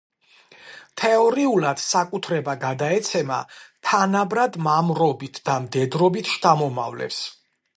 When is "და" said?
5.51-5.59